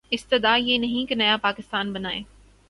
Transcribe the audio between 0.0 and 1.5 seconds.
استدعا یہ نہیں کہ نیا